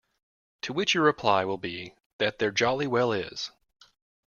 To 0.63 0.73
which 0.73 0.95
your 0.95 1.03
reply 1.03 1.45
will 1.45 1.59
be 1.59 1.93
that 2.17 2.39
there 2.39 2.49
jolly 2.49 2.87
well 2.87 3.11
is. 3.13 3.51